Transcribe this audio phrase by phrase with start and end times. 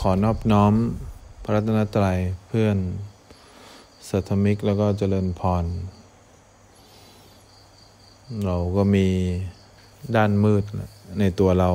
[0.00, 0.74] ขอนอบน้อม
[1.42, 2.76] พระรัตนตรัยเพื่อน
[4.08, 5.64] สัทมิกแล้วก็เจริญพร
[8.46, 9.06] เราก็มี
[10.16, 10.64] ด้านมืด
[11.20, 11.70] ในตัวเรา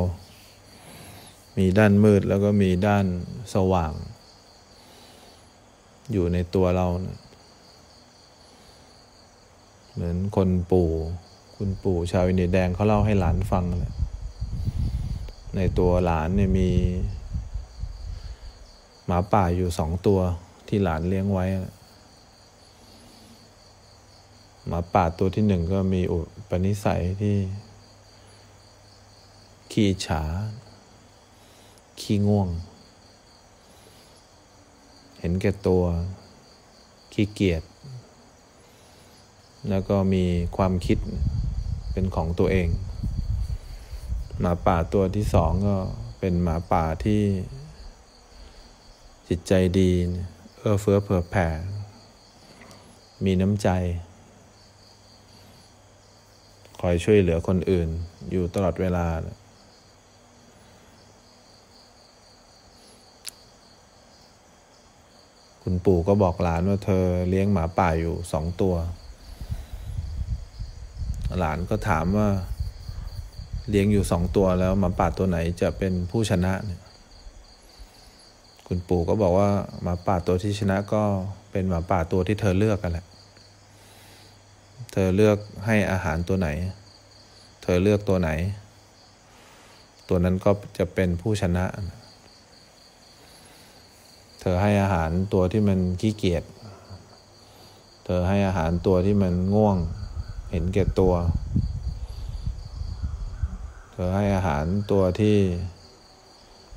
[1.57, 3.05] มีด้านมืดแล้วก็มีด้าน
[3.53, 3.93] สว่าง
[6.11, 7.17] อยู่ในตัวเรานะ
[9.93, 10.89] เหมือนคนปู่
[11.55, 13.93] คุณปู่ชาวอินเดียแดงเขาเล่าให้หลานฟังแหละ
[15.55, 16.69] ในตัวหลานเนี่ยมี
[19.11, 20.19] หมาป่าอยู่สองตัว
[20.67, 21.45] ที่หลานเลี้ยงไว้
[24.67, 26.19] หมาป่าตัวที่หนึ่งก็มีอุ
[26.49, 27.37] ปนิสัยที่
[29.71, 30.23] ขี้ฉา
[31.99, 32.49] ขี้ง่วง
[35.19, 35.83] เห็นแก่ตัว
[37.13, 37.63] ขี้เกียจ
[39.69, 40.23] แล้วก็มี
[40.57, 40.97] ความคิด
[41.91, 42.69] เป็นของตัวเอง
[44.39, 45.75] หมาป่าตัวที่สองก็
[46.19, 47.21] เป็นหมาป่าที่
[49.33, 49.91] จิตใจดี
[50.57, 51.47] เอื้อเฟื้อเผื่อแผ่
[53.25, 53.69] มีน้ำใจ
[56.79, 57.89] คอยช่วยเหลือคนอื่น
[58.31, 59.07] อยู่ตลอดเวลา
[65.63, 68.75] คุณปู่ก็บอกหลานว่าเธอเลี้ยงหมาป่าอยู่สองตัว
[71.39, 72.29] หลานก็ถามว่า
[73.69, 76.81] เลี้ยงอยู่สองตัวแล้วหมาป่าตัวไหนจะเป็นผู้ชนะเนี่ย
[78.71, 79.49] คุณปู่ก็บอกว่า
[79.81, 81.03] หมาป่าตัวที่ชนะก็
[81.51, 83.05] เป็นหมาป่าตัวที่เธอเลือกกันแหละ
[84.91, 86.49] เธอเลือกให้อาหารตัวไหน
[87.63, 88.29] เธอเลือกตัวไหน
[90.09, 91.65] ตัวนั้นก็จะเป็นผู้ชนะ
[94.39, 96.43] เธอให้อาหารตัวที่มันขี้เกียจ
[98.05, 99.77] เธอให้อาหารตัวที่มันง่วง
[100.51, 101.13] เห็นแก่ตัว
[103.93, 105.37] เธอให้อาหารตัวที่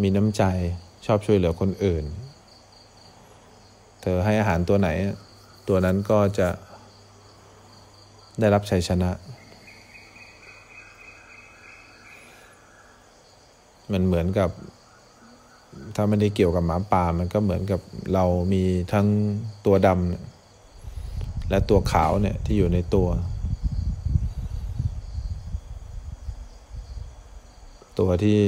[0.02, 0.44] มีน้ำใจ
[1.06, 2.04] ชอบช่วยเหลือคนอื่น
[4.02, 4.88] เธอให้อาหารตัวไหน
[5.68, 6.48] ตัวนั้นก็จะ
[8.40, 9.10] ได้รับชัยชนะ
[13.92, 14.50] มันเหมือนกับ
[15.96, 17.80] ถ้าไม่ได้เกี่ยวกับหมาป่า มันก็เหมือนกับ
[18.14, 18.62] เรามี
[18.92, 19.06] ทั้ง
[19.66, 23.08] ตัวดำและตัวขาวเนี่ยที่อยู่ในตัว
[27.98, 28.40] ตัวที่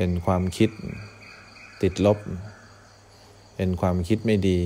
[0.00, 0.70] เป็นความคิด
[1.82, 2.18] ติดลบ
[3.56, 4.58] เป็นความคิดไม่ดี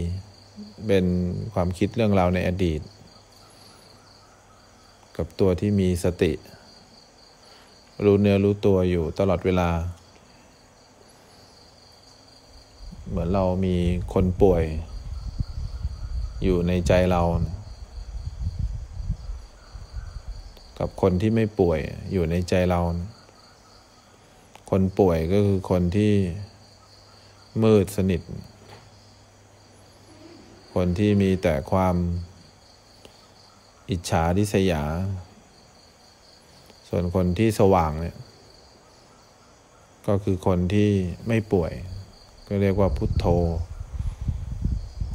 [0.86, 1.06] เป็น
[1.54, 2.80] ความคิดเรื่องราวในอดีต
[5.16, 6.32] กับตัวที่มีสติ
[8.04, 9.70] รู้เนื้อรู้ตัวอยู่ตลอดเวลา
[13.08, 13.76] เหมือนเรามี
[14.12, 14.62] คนป่วย
[16.44, 17.22] อยู่ในใจเรา
[20.78, 21.80] กับคนที่ไม่ป่วย
[22.12, 22.80] อยู่ในใจเรา
[24.76, 26.14] คนป่วยก็คือคนที่
[27.62, 28.22] มืดสนิท
[30.74, 31.96] คนที่มีแต่ความ
[33.90, 34.82] อิจฉาทิษยา
[36.88, 38.16] ส่วนคนที่สว่างเนี่ย
[40.06, 40.90] ก็คือคนที่
[41.28, 41.72] ไม่ป่วย
[42.46, 43.26] ก็เรียกว่าพุทโธ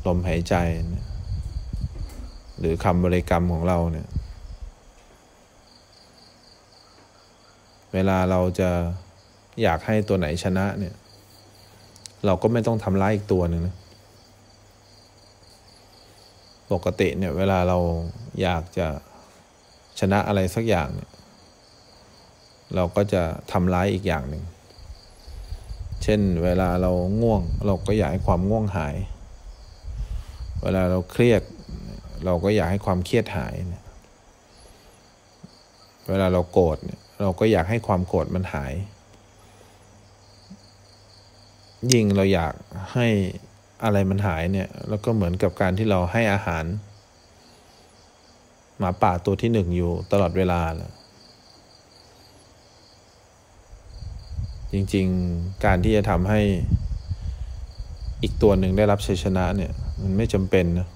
[0.06, 0.56] ลมหายใจ
[2.60, 4.08] หรือคำบริกรรมของเราเนี่ย
[7.94, 8.72] เวลาเราจะ
[9.64, 10.96] อยากให้ตัวไหนชนะเนี่ย
[12.26, 13.76] เราก็ไม่ต้องทำร้ายอีกตัวหนึ่งนะ
[16.72, 17.78] ปกติเนี่ย เวลาเรา
[18.42, 18.88] อยากจะ
[20.00, 21.10] ชนะอะไรสักอย่างเนี่ย
[22.76, 24.44] เราก็จะทำร้ายอีกอย่างหนึ่ง
[26.04, 26.92] เช่น เวลาเรา
[27.22, 28.96] ง่วง เราก็อยากให้ความง่วงหาย
[30.64, 31.42] เวลาเราเครียด
[32.26, 33.86] เราก็อยากให้ความเครียดหายเนี่ย
[36.10, 38.74] เวลาเราโกรธเนี่ย เราก็อยากให้ความโกรธมันหาย
[41.94, 42.54] ยิ่งเราอยาก
[42.94, 43.08] ให้
[43.84, 46.66] อะไรมันหายเนี่ยแล้วก็เหมือนกับการที่เราให้อาหาร
[48.78, 50.92] หมาป่าตัวที่หนึ่งอยู่ตลอดเวลาแล้ว
[54.72, 56.42] จริงๆ การที่จะทำให้
[58.24, 59.72] อีกตัวหนึ่งได้รับชัยชนะเนี่ย
[60.02, 60.88] มันไม่จำเป็นนะ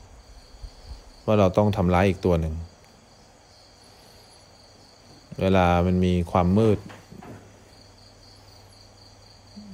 [1.26, 2.56] ว่าเราต้องทำร้ายอีกตัวหนึ่ง
[5.42, 6.80] เวลามันมีความมืด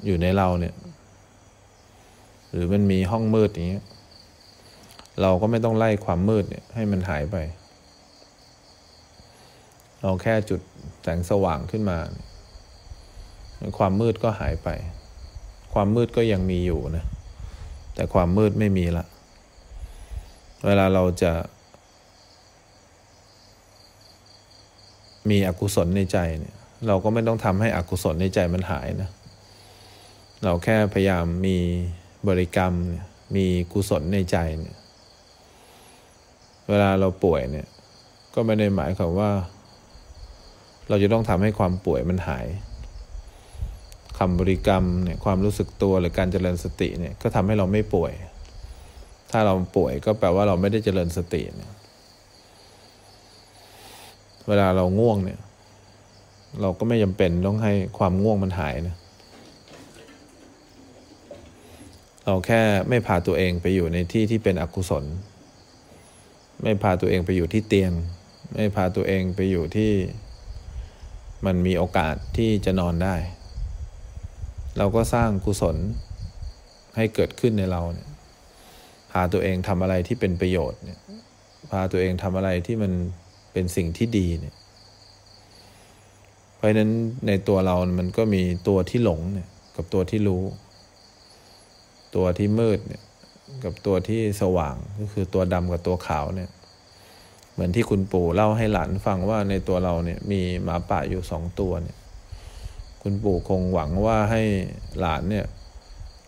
[0.05, 0.73] อยู่ในเราเนี่ย
[2.59, 3.85] รือมันมีห้องมืดอย่างเงี้ย
[5.21, 7.37] เราก็ไม่ต้องไล่ความมืดเนี่ยให้มันหายไป
[10.01, 10.61] เราแค่จุด
[11.03, 11.97] แสงสว่างขึ้นมา
[13.77, 14.69] ความมืดก็หายไป
[15.73, 17.05] ความมืดก็ยังมีอยู่นะ
[17.95, 19.05] แต่ความมืดไม่มีละ
[20.65, 21.31] เวลาเราจะ
[25.29, 26.55] มีอกุศลในใจเนี่ย
[26.87, 29.09] เราก็ไม่ต้องทำให้อกุศลในใจมันหายนะ
[30.43, 31.57] เราแค่พยายามมี
[32.27, 32.73] บริกรรม
[33.35, 34.77] มีกุศลในใจเนี่ย
[36.69, 37.67] เวลาเราป่วยเนี่ย
[38.33, 39.31] ก็ไม่ได้หมายความว่า
[40.89, 42.47] เราจะต้องทำให้ความป่วยมันหาย
[44.17, 48.13] คำบริกรรมเนี่ยความรู้สึกตัวหรือการเจริญสติเนี่ยก็ทำให้เราไม่ป่วย
[49.31, 51.71] ถ้าเราป่วยก็แปลว่าเราไม่ได้เจริญสติเนี่ย
[54.47, 55.39] เวลาเราง่วงเนี่ย
[56.61, 58.95] เราก็ไม่จำเป็นต้องให้ความง่วงมันหายนะ
[62.29, 65.05] เราแค่ไม่พาตัวเองไปอยู่ในที่ที่เป็นอกุศล
[66.63, 67.91] ไม่พาตัวเองไปอยู่ที่เตียง
[68.55, 69.91] ไม่พาตัวเองไปอยู่ที่
[71.45, 73.15] มันมีโอกาสที่จะนอนได้
[74.77, 75.77] เราก็สร้างกุศล
[76.95, 78.09] ให้เกิดขึ้นในเราเนี่ย
[79.11, 80.99] พาตัวเองทำอะไรที่เป็นประโยชน์เนี่ย
[81.71, 82.91] พาตัวเองทำอะไรที่มัน
[83.53, 84.55] เป็นสิ่งที่ดีเนี่ย
[86.55, 86.91] เพราะนั้น
[87.27, 90.43] ในตัวเรา มันก็มีตัวที่หลงเนี่ยกับตัวที่รู้
[92.17, 93.03] ตัวที่มืดเนี่ย
[93.63, 96.49] กับตัวที่สว่างก็คือตัวดำกับตัวขาวเนี่ย
[97.53, 101.97] เหมือนที่คุณปู่เล่าให้หลานฟังว่าในตัวเราเนี่ยมีหมาป่าอยู่สองตัวเนี่ย
[103.01, 104.41] คุณปู่คงหวังว่าให้
[104.99, 105.45] หลานเนี่ย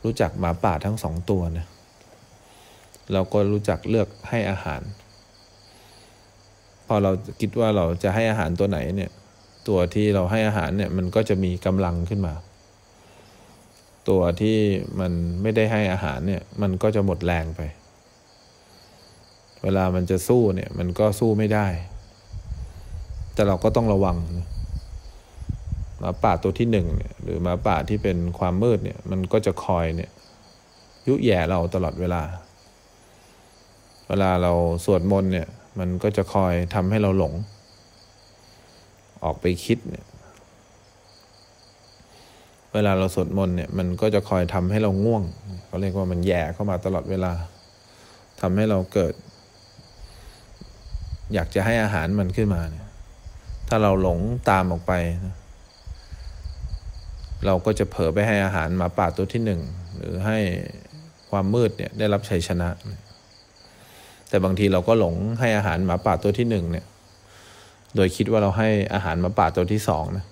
[0.03, 1.67] รู้จักหมาป่าทั้งสองตัวเนี่ย
[3.13, 4.81] เราก็รู้จักเลือกให้อาหาร
[6.87, 9.11] พอเราคิดว่าเราจะให้อาหารตัวไหนเนี่ย
[9.67, 12.33] ตัวที่เราให้อาหารเนี่ยมันก็จะมีกำลังขึ้นมา
[14.07, 14.57] ตัวที่
[14.99, 15.11] มัน
[15.41, 17.61] ไม่ได้ให้อาหารเนี่ยมันก็จะหมดแรงไป
[19.63, 21.67] เวลามันจะสู้เนี่ยมันก็สู้ไม่ได้
[23.33, 24.17] แต่เราก็ต้องระวัง
[25.99, 30.11] หมาป่าตัวที่หนึ่งเนี่ยหรือหมาป่าที่เป็นความมืดเนี่ยมันก็จะคอยเนี่ย
[31.07, 32.23] ยุแย่เราตลอดเวลา
[34.07, 34.51] เวลาเรา
[34.85, 35.47] สวดมนต์เนี่ย
[35.79, 37.33] มันก็จะคอยทำให้เราหลง
[39.23, 40.05] ออกไปคิดเนี่ย
[42.73, 45.23] เวลาเราสวดมนต์เนี่ยมันก็จะคอยทำให้เราง่วง
[45.65, 47.31] เขาเรียกว่ามันแย่เข้ามาตลอดเวลา
[48.41, 49.13] ทำให้เราเกิด
[51.33, 52.87] อยากจะให้อาหารมันขึ้นมาเนี่ย
[53.67, 54.19] ถ้าเราหลง
[54.49, 54.93] ตามออกไป
[55.25, 55.35] นะ
[57.45, 59.61] เราก็จะเผลอไปให้อาหารมาป่าตัวที่หนึ่ง
[59.97, 60.37] หรือให้
[61.29, 62.69] ความมืดเนี่ยได้รับชัยชนะ
[64.29, 66.85] แต่บางทีเราก็หลงให้อาหารหมาป่าตัวที่หนึ่งเนี่ย
[67.95, 70.25] โดยคิดว่าเราให้อาหารหมาป่าตัวที่สองนะ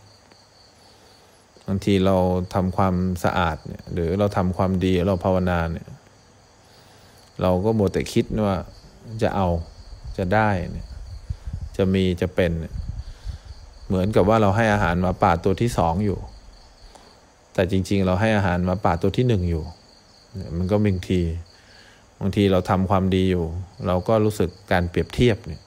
[1.68, 2.18] บางทีเรา
[2.54, 5.88] ทำความสะอาดเนี่ย หรือเราทำความดีเราภาวนาเนี่ย
[7.42, 8.58] เราก็หมดแต่คิดว่า
[9.22, 9.48] จะเอา
[10.18, 10.88] จะได้เนี่ย
[11.78, 12.52] จะมีจะเป็น
[13.88, 16.20] เหมือนกับว่าเราให้อาหารมาป่าตัวที่สองอยู่
[17.54, 19.64] แต่จริง ๆ เราให้อาหารมาป่าตัวที่หนึ่งอยู่
[20.58, 21.22] มันก็บางที
[22.20, 23.46] บางทีเราทำความดีอยู่
[23.88, 25.62] เราก็รู้สึกการเปรียบเทียบเนี่ย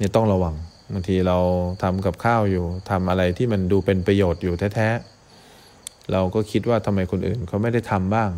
[0.00, 0.54] นี่ต้องระวัง
[0.92, 1.38] บางทีเรา
[1.82, 8.30] ทำกับข้าวอยู่ทำอะไรที่มันดูเป็นประโยชน์อยู่แท้ๆเราก็คิดว่าทำไมคนอื่นเขาไม่ได้ทำบ้าง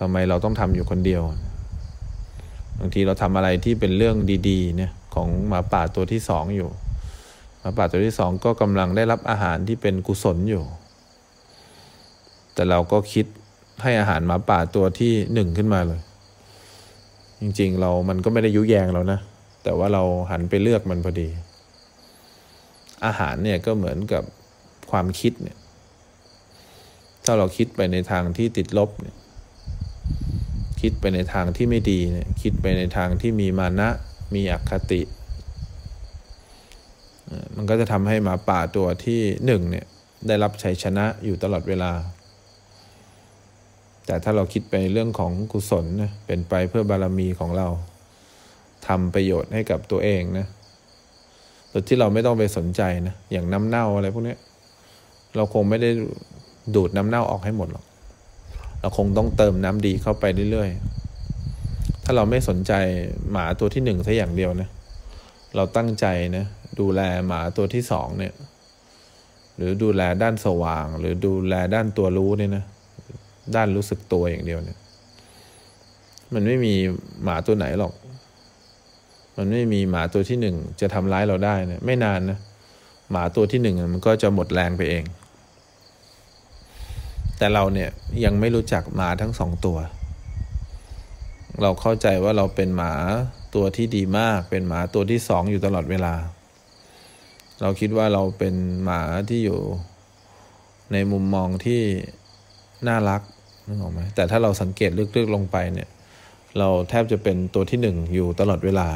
[0.00, 1.22] ทำไมเราต้องทำอยู่คนเดียว
[2.80, 4.16] บางทีเราทำอะไรที่เป็นเรื่อง
[4.48, 6.68] ดีๆเนี่ยของหมาป่าตัวที่สองอยู่
[7.60, 10.64] หมาป่าตัวที่สองก็กำลังได้รับอาหารที่เป็นกุศลอยู่
[12.54, 13.26] แต่เราก็คิด
[13.82, 16.00] ให้อาหารหมาป่าตัวที่หนึ่งขึ้นมาเลย
[17.40, 19.20] จริง ๆ เรามันก็ไม่ได้ยุแยงเรานะ
[19.62, 21.28] แต่ว่าเราหันไปเลือกมันพอดี
[23.04, 24.22] อาหารเนี่ยก็เหมือนกับ
[24.90, 25.58] ความคิดเนี่ย
[27.24, 29.16] ถ้าเราคิดไปในทางที่ติดลบเนี่ย
[30.80, 33.88] คิดไปในทางที่ไม่ดีเนี่ย คิดไปในทางที่มีมานะ
[34.34, 35.02] มีอคติ
[37.56, 39.86] มันก็จะทำให้หมาป่าตัวที่หนึ่งเนี่ย
[40.26, 41.92] ได้รับชัยชนะอยู่ตลอดเวลา
[44.06, 45.86] แต่ถ้าเราคิดไปเรื่องของกุศล
[46.26, 47.68] เป็นไปเพื่อบารมีของเรา
[48.88, 50.46] ทำประโยชน์ให้กับตัวเองนะ
[51.70, 54.36] โดยที่เราไม่ต้องไปสนใจนะ อย่างน้ำเน่าอะไรพวกนี้
[55.36, 55.90] เราคงไม่ได้
[56.74, 57.84] ดูดน้ำเน่าออกให้หมดหรอก
[58.80, 62.72] เราคงต้องเติมน้ำดีเข้าไปเรื่อยๆ ถ้าเราไม่สนใจ
[63.30, 64.68] หมาตัวที่หนึ่งแค่อย่างเดียวนะ
[65.56, 66.44] เราตั้งใจนะ
[66.80, 68.34] ดูแลหมาตัวที่สองเนี่ย
[69.56, 72.64] หรือดูแลด้านสว่าง หรือดูแลด้านตัวรู้เนี่ยนะ
[73.54, 74.78] ด้านรู้สึกตัวอย่างเดียวเนี่ย
[76.34, 76.74] มันไม่มี
[77.22, 77.92] หมาตัวไหนหรอก
[79.40, 82.38] มันไม่มีหมาตัวที่หนึ่งจะทำร้ายเราได้เนะไม่นานนะ
[83.10, 85.04] หมาตัวที่หนึ่งมันก็จะหมดแรงไปเอง
[87.38, 87.90] แต่เราเนี่ย
[88.24, 89.78] ยังไม่รู้จักหมาทั้งสองตัว
[91.62, 92.92] เราเข้าใจว่าเราเป็นหมา
[93.54, 96.14] ตัวที่ดีมาก เป็นหมาตัวที่สองอยู่ตลอดเวลา
[97.60, 98.54] เราคิดว่าเราเป็น
[98.84, 99.60] หมาที่อยู่
[100.92, 101.82] ในมุมมองที่
[102.88, 103.22] น่ารัก
[103.66, 105.88] นึกออกไหมแต่ถ้าเราสังเกตลึกๆลงไปเนี่ย
[106.58, 108.88] เราแทบจะเป็นตัวที่หนึ่งอยู่ตลอดเวลา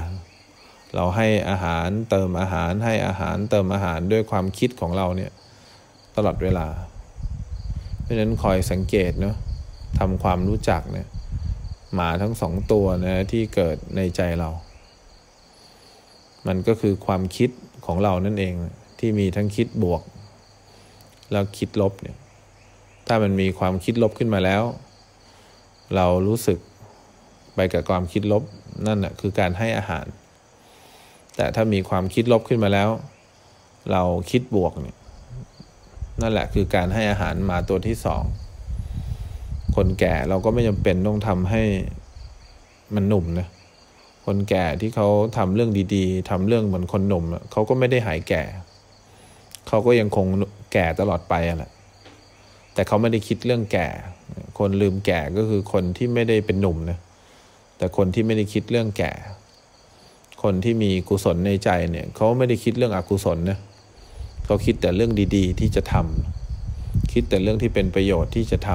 [0.95, 5.33] เราให้อาหารเติมอาหารให้อาหารเติมอาหารด้วยความคิดของเราเนี่ย
[6.17, 6.69] ตลอดเวลา
[8.03, 9.37] เพราะฉะนั้นคอยสังเกตเนาะ
[9.99, 11.09] ทำความรู้จักเนี่ย
[11.95, 14.51] หมาทั้งสองตัวนะที่เกิดในใจเรา
[16.47, 17.51] มันก็คือความคิด
[17.87, 18.55] ของเรานั่นเอง
[18.99, 20.03] ที่มีทั้งคิดบวก
[21.33, 22.17] แล้วคิดลบเนี่ย
[23.07, 24.63] ถ้ามันมีความคิดลบขึ้นมาแล้ว
[25.97, 26.59] เรารู้สึก
[27.55, 28.43] ไปกับความคิดลบ
[28.87, 30.07] นั่นแหะคือการให้อาหาร
[31.37, 32.91] แต่ถ้ามีความคิดลบขึ้นมาแล้ว
[33.93, 34.97] เราคิดบวกเนี่ย
[36.21, 38.23] นั่นแหละคือการให้อาหารมาตัวที่สอง
[39.77, 41.63] คนแก่เราก็ไม่จำเป็นต้องทำให้
[42.95, 43.49] มันหนุ่มนะ
[44.27, 48.43] คนแก่ที่เขาทำเรื่องดีๆทำเรื่องเหมือนคนหนุ่มเขาก็ไม่ได้หายแก่
[49.69, 50.27] เขาก็ยังคง
[50.73, 51.71] แก่ตลอดไปแหละ
[52.75, 53.87] แต่เขาไม่ได้คิดเรื่องแก่
[54.59, 56.99] คนลืมแก่ก็คือคนที่ไม่ได้เป็นหนุ่มนะ
[57.79, 59.13] แต่คนที่ไม่ได้คิดเรื่องแก่
[60.43, 63.59] คนที่มีกุศลในใจเนี่ยเขาไม่ได้คิดเรื่องอกุศลนะ
[64.45, 68.71] เขาคิดแต่เรื่องดีๆ ที่จะทำคิดแต่เรื่องที่เป็นประโยชน์ที่จะท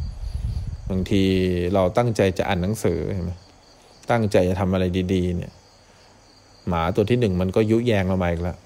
[0.00, 1.22] ำบางที
[1.74, 3.32] เราตั้งใจจะอ่านหนังสือใช่ไหม
[4.10, 5.52] ตั้งใจจะทำอะไรดี ๆ เนี่ย
[6.68, 8.58] หมาตัวที่หนึ่งมันก็ยุแยงเรามาอีกแล้ว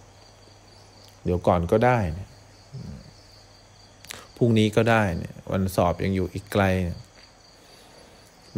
[1.25, 2.29] เดี๋ยวก่อนก็ได้เนี่ย
[4.37, 6.89] พรุ่งนี้ก็ได้เนี่ย วันสอบยังอยู่อีกไกลเห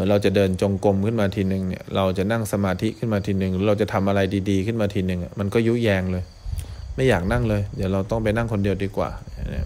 [0.00, 6.24] มือนเราจะเดินจงกรมขึ้นมาทีหนึ่งเนี่ยเราจะนั่งสมาธิขึ้นมาทีหนึ่งหรือเราจะทำอะไรดีๆ ขึ้นมาทีหนึ่งมันก็ยุแยงเลย
[6.94, 9.10] ไม่อยากนั่งเลย เดี๋ยวเราต้องไปนั่งคนเดียวดีกว่า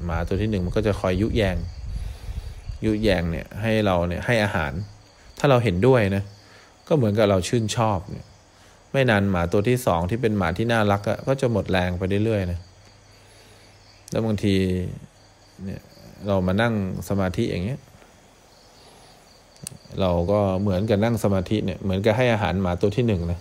[0.05, 1.57] หมาตัวที่หนึ่งมันก็จะคอยยุแยง
[2.85, 4.73] ยุแยงเนี่ยให้เราเนี่ยให้อาหาร
[5.39, 6.23] ถ้าเราเห็นด้วยนะ
[6.89, 8.27] ก็เหมือนกับเราชื่นชอบเนี่ย
[8.93, 12.61] ไม่นานหมาตัวที่สองที่เป็นหมาที่น่ารักก็จะหมดแรงไปเรื่อยๆนะ
[14.11, 14.55] แล้วบางที
[15.65, 15.81] เนี่ย
[16.27, 16.75] เรามานั่ง
[17.09, 17.79] สมาธิอย่างเงี้ย
[20.01, 23.41] เราก็เหมือนกับนั่งสมาธิเนี่ยเหมือนกับให้อาหารหมาตัวที่หนึ่งนะ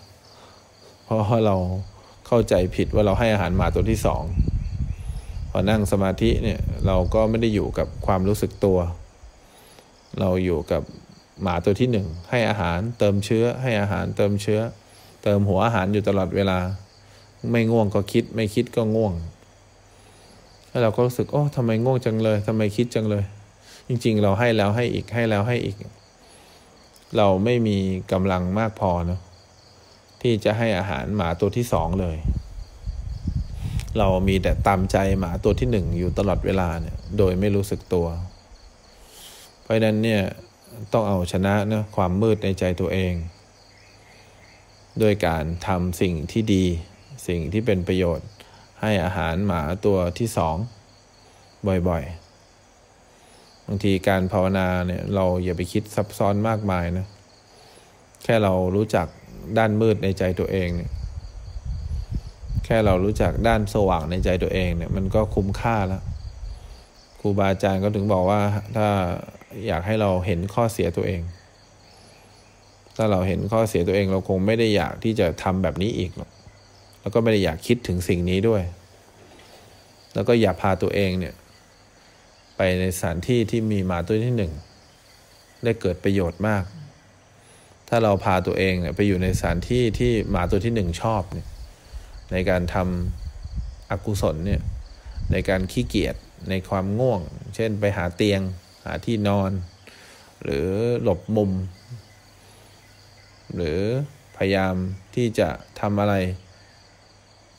[1.03, 1.55] เพราะเรา
[2.27, 4.23] เข้าใจผิดว่าเราให้อาหารหมาตัวที่สอง
[5.51, 8.77] พอนั่งสมาธิเนี่ยเราก็ไม่ได้อยู่กับความรู้สึกตัว
[10.19, 10.81] เราอยู่กับ
[11.41, 14.59] หมาตัวที่หนึ่งให้อาหารเติมเชื้อ ให้อาหารเติมเชื้อ
[15.23, 16.59] เติมหัวอาหารอยู่ตลอดเวลา
[17.51, 19.13] ไม่ง่วงก็คิด ไม่คิดก็ง่วง
[20.69, 23.23] แล้วเราก็รู้สึกโอ้ทำไมง่วงจังเลยทำไมคิดจังเลย
[23.87, 25.77] จริง ๆ เราให้แล้วให้อีกให้แล้วให้อีก
[27.17, 27.77] เราไม่มี
[28.11, 29.21] กำลังมากพอเนาะ
[30.21, 32.17] ที่จะให้อาหารหมาตัวที่สองเลย
[33.97, 38.07] เรามีแต่ตามใจหมาตัวที่หนึ่งอยู่ตลอดเวลาเนี่ย โดยไม่รู้สึกตัว
[39.61, 40.21] เพราะนั้นเนี่ย
[40.93, 43.13] ต้องเอาชนะนะความมืดในใจตัวเอง
[44.99, 46.65] โดยการทำสิ่งที่ดี
[47.27, 48.27] สิ่งที่เป็นประโยชน์
[48.81, 50.55] ให้อาหารหมาตัวที่สอง
[51.87, 52.22] บ่อยๆ
[53.67, 57.07] บางทีการภาวนาเนี่ยเราอย่าไปคิดซับซ้อนมากมายนะ
[58.23, 59.07] แค่เรารู้จัก
[59.57, 60.91] ด้านมืดในใจตัวเองเนี่ย
[62.65, 66.03] แค่เรารู้จักด้านสว่างในใจตัวเองเนี่ย มันก็คุ้มค่าแล้ว
[67.19, 68.41] ครูบาอาจารย์ก็ถึงบอกว่า
[68.75, 68.87] ถ้า
[69.67, 71.21] อยากให้เราเห็นข้อเสียตัวเอง
[72.97, 76.29] ถ้าเราเห็นข้อเสียตัวเองเราคงไม่ได้อยากที่จะทำแบบนี้อีกหรอก
[77.01, 78.61] แล้วก็ไม่ได้อยากคิดถึงสิ่งนี้ด้วย
[80.13, 81.33] แล้วก็อย่าพาตัวเองเนี่ย
[82.57, 84.53] ไปในสถานที่ที่มีหมาตัวที่หนึ่ง
[85.63, 86.63] ได้เกิดประโยชน์มาก
[87.87, 91.47] ถ้าเราพาตัวเองเนี่ยไปอยู่ในสถานที่ที่หมาตัวที่หนึ่งชอบเนี่ย
[92.31, 94.61] ในการทำอกุศลเนี่ย
[95.31, 96.15] ในการขี้เกียจ
[96.49, 97.21] ในความง่วง
[97.55, 98.41] เช่นไปหาเตียง
[98.85, 99.51] หาที่นอน
[100.43, 100.67] หรือ
[101.01, 101.51] หลบมุม
[103.55, 103.79] หรือ
[104.37, 104.75] พยายาม
[105.15, 106.15] ที่จะทำอะไร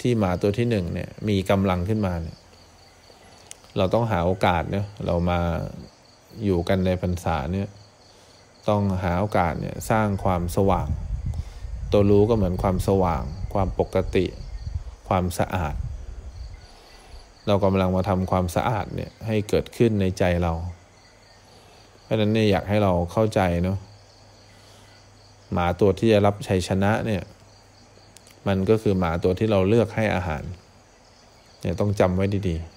[0.01, 2.37] ที่หมาตัวที่หนึ่งเนี่ยมีกำลังขึ้นมาเนี่ย
[3.77, 5.41] เราต้องหาโอกาสเนี่ยเรามา
[6.45, 7.69] อยู่กันในพรรษาเนี่ย
[8.69, 10.89] ต้องหาโอกาสเนี่ยสร้างความสว่าง
[11.93, 14.27] ตัวรู้ก็เหมือนความสว่าง ความปกติ
[15.09, 15.75] ความสะอาด
[17.47, 20.53] เรากำลังมาทำความสะอาดเนี่ยให้เกิดขึ้นในใจเรา
[22.03, 23.79] เพราะฉะนั้นเนี่ยอยากให้เราเข้าใจเนาะ
[25.53, 27.23] หมาตัวที่จะรับชัยชนะเนี่ย
[28.47, 30.43] มันก็คือหมาตัวที่เราเลือกให้อาหาร
[31.61, 32.74] เนี่ยต้องจำไว้ดีๆ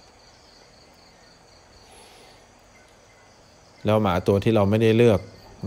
[3.86, 5.20] แล้วหมาตัวที่เราไม่ได้เลือก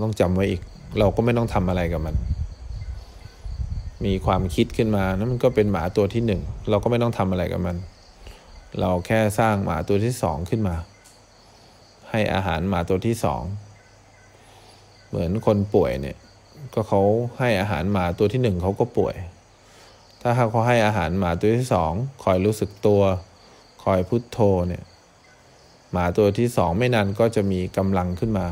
[0.02, 0.60] ต้องจำไว้อีก
[0.98, 2.14] เราก็ไม่ต้องทำอะไรกับมัน
[4.04, 7.76] มีความคิดขึ้นมานั้นมันก็เป็นหมาตัวที่หนึ่งเราก็ไม่ต้องทำอะไรกับมัน
[8.80, 10.76] เราแค่สร้างหมาตัวที่สองขึ้นมา
[12.10, 13.42] ให้อาหารหมาตัวที่สอง
[15.08, 16.16] เหมือนคนป่วยเนี่ย
[16.74, 17.02] ก็เขา
[17.38, 19.14] ให้อาหารหมาตัวที่หนึ่งเขาก็ป่วย
[20.22, 21.92] ถ้าเขาให้อาหารหมาตัวที่สอง
[22.24, 23.02] คอยรู้สึกตัว
[23.84, 24.38] คอยพุโทโธ
[24.68, 24.82] เนี่ย
[25.92, 28.46] หมาตัวที่สองไม่นานก็จะมีกำลังขึ้นมา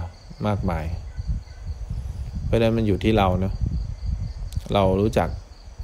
[0.46, 0.84] มากมาย
[2.44, 3.54] เพราะนั้นมันอยู่ที่เราเนาะ
[4.74, 5.28] เรารู้จัก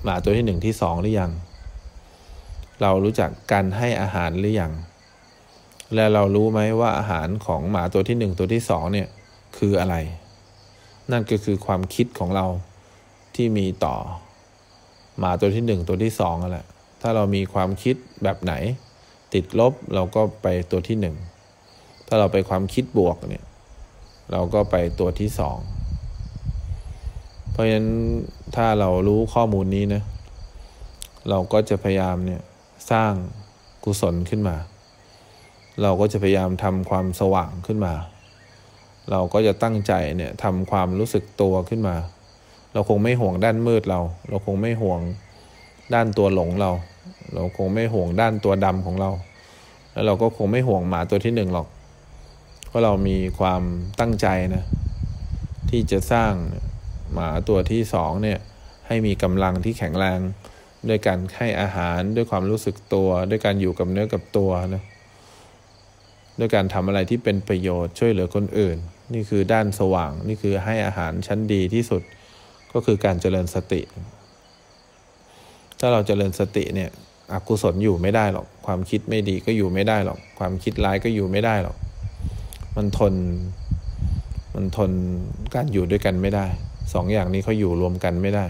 [0.04, 1.30] หมาตัวที่หนึ่งที่สองหรือยัง
[2.82, 4.73] เรารู้จักการให้อาหารหรือยัง
[5.94, 9.08] และเรารู้ไหมว่าอาหารของหมาตัวที่หนึ่งตัวที่สองเนี่ย
[9.58, 9.96] คืออะไร
[11.12, 12.46] นั่นก็คือความคิดของเรา
[13.34, 13.96] ที่มีต่อ
[15.18, 16.66] หมาตัวที่หนึ่งตัวที่สองนั่นแหละ
[17.00, 18.54] ถ้าเรามีความคิดแบบไหน
[19.34, 21.16] ติดลบเราก็ไปตัวที่หนึ่ง
[22.06, 23.44] ถ้าเราไปความคิดบวกเนี่ย
[24.32, 25.58] เราก็ไปตัวที่สอง
[27.50, 27.88] เพราะฉะนั้น
[28.56, 30.02] ถ้าเรารู้ข้อมูลนี้นะ
[31.30, 32.42] เราก็จะพยายามเนี่ย
[32.90, 33.12] สร้าง
[33.84, 34.56] กุศลขึ้นมา
[35.82, 37.94] เราก็จะพยายามทำความสว่างขึ้นมา
[39.11, 41.96] เราก็จะตั้งใจเนี่ยทำความรู้สึกตัวขึ้นมา
[42.73, 45.00] เราคงไม่ห่วงด้านมืดเรา เราคงไม่ห่วง
[45.94, 46.70] ด้านตัวหลงเรา
[47.34, 49.11] เราคงไม่ห่วงด้านตัวดำของเรา
[49.92, 51.66] แล้วเราก็คงไม่ห่วงหมาตัวที่หนึ่งหรอก
[52.75, 53.62] ราะเรามีความ
[54.00, 54.64] ตั้งใจนะ
[55.71, 56.33] ที่จะสร้าง
[57.12, 58.38] หมาตัวที่สองเนี่ย
[58.87, 60.21] ให้มีกำลังที่แข็งแรง
[60.88, 64.83] ด้วยการให้อาหารด้วยความรู้สึกตัว ด้วยการอยู่กับเนื้อกับตัวนะ
[66.38, 68.78] ด้วยการทำอะไรที่เป็นประโยชน์ช่วยเหลือคนอื่น
[69.14, 72.02] นี่คือด้านสว่างนี่คือให้อาหารชั้นดีที่สุด
[72.73, 73.81] ก็คือการเจริญสติ
[75.81, 76.90] ถ้าเราเจริญสติเนี่ย
[77.33, 81.76] อกุศลอยู่ไม่ได้หรอก ความคิดไม่ดีก็อยู่ไม่ได้หรอก ความคิดร้ายก็อยู่ไม่ได้หรอก
[82.76, 83.14] มันทน
[84.54, 84.90] มันทน
[85.54, 86.47] การอยู่ด้วยกันไม่ได้
[86.93, 88.47] สองอย่างนี้เขาอยู่รวมกันไม่ได้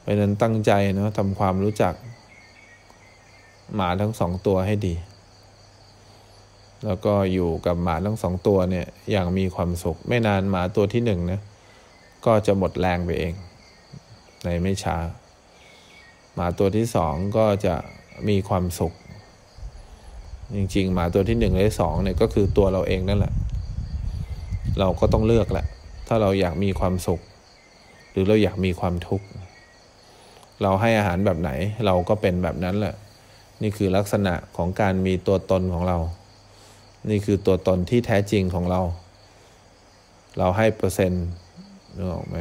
[0.00, 1.94] เพราะนั้นตั้งใจนะทำความรู้จัก
[3.74, 4.94] หมาทั้งสองตัวให้ดี
[6.84, 11.40] แล้วก็อยู่กับหมาทั้งสองตัวเนี่ยอย่างมีความสุข ไม่นานหมาตัวที่หนึ่งนะ
[12.26, 13.34] ก็จะหมดแรงไปเอง
[14.44, 14.96] ในไม่ช้า
[16.34, 17.74] หมาตัวที่สองก็จะ
[18.28, 18.92] มีความสุข
[20.54, 23.32] จริงๆหมาตัวที่หนึ่งและสองเนี่ยก็คือตัวเราเองนั่นแหละ
[24.78, 25.66] เราก็ต้องเลือกแหละ
[26.08, 27.20] ถ้าเราอยากมีความสุข
[28.10, 29.26] หรือเราอยากมีความทุกข์
[30.62, 31.50] เราให้อาหารแบบไหน
[31.86, 32.94] เราก็เป็นแบบนั้นแหละ
[33.62, 35.98] นี่คือลักษณะของการมีตัวตนของเรา
[37.10, 38.80] นี่คือตัวตนที่แท้จริงของเรา
[40.38, 41.26] เราให้เปอร์เซ็นต์
[41.96, 42.36] นึกออกไหม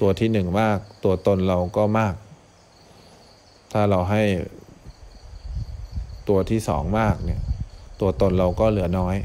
[0.00, 2.14] ตัวที่หนึ่งมาก ตัวตนเราก็มาก
[3.72, 4.22] ถ้าเราให้
[6.28, 7.40] ตัวที่สองมากเนี่ย
[8.00, 9.16] ตัวตนเราก็เหลือน้อย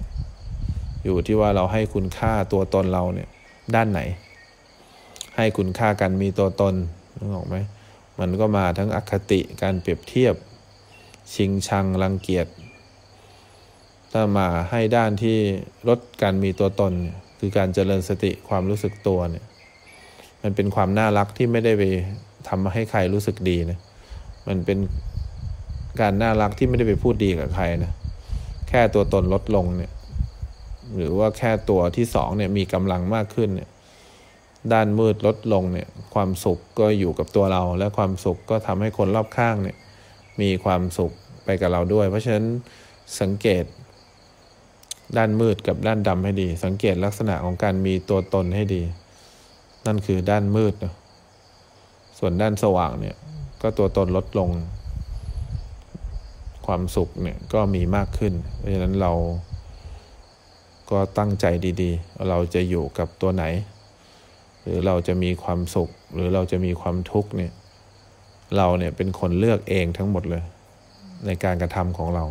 [1.04, 3.30] อยู่ที่ว่าเราให้คุณค่าตัวตนเราเนี่ย
[3.76, 4.02] ด้านไหน
[5.38, 6.74] ให้คุณค่ากันมีตัวตน
[7.18, 7.56] นึกออกไหม
[8.20, 10.36] มันก็มาทั้งอคติการเปรียบเทียบ
[11.34, 12.48] ชิงชังรังเกียจ
[14.12, 15.38] ถ้ามาให้ด้านที่
[15.88, 16.94] ลดการมีตัวตนน
[17.40, 19.46] คือการเจริญสติความรู้สึกตัวเนี่ย
[20.42, 21.84] มันเป็นความน่ารักที่ไม่ได้ไป
[22.50, 23.80] ทำให้ใครรู้สึกดีนะ
[24.48, 24.78] มันเป็น
[26.00, 27.94] การน่ารักที่ไม่ได้ไปพูดดีกับใครนะ
[28.70, 29.92] แค่ตัวตนลดลงเนี่ย
[30.96, 33.70] หรือว่าแค่ตัวที่สองเนี่ยมีกำลังมากขึ้นเนี่ย
[34.74, 39.78] ด้านมืดลดลงเนี่ย ความสุขก็อยู่กับตัวเรา และความสุขก็ทำให้คนรอบข้างเนี่ย
[40.42, 41.12] มีความสุข
[41.44, 42.46] ไปกับเราด้วย เพราะฉะนั้น
[43.22, 43.64] สังเกต
[45.18, 48.82] ด้านมืดกับด้านดำให้ดี สังเกตลักษณะของการมีตัวตนให้ดี
[49.86, 50.94] นั่นคือด้านมืดนะ
[52.20, 53.16] ส่วนด้านสว่างเนี่ย
[53.62, 54.50] ก็ตัวตนลดลง
[56.66, 59.14] ความสุขเนี่ยก็มีมากขึ้น เพราะฉะนั้นเรา
[60.92, 61.46] ก็ตั้งใจ
[61.82, 63.44] ดีๆ เราจะอยู่กับตัวไหน
[64.64, 67.52] หรือเราจะมีความสุข หรือเราจะมีความทุกข์เนี่ย
[68.58, 70.44] เราเนี่ยเป็นคนเลือกเองทั้งหมดเลย
[71.26, 72.26] ในการกระทำของเรา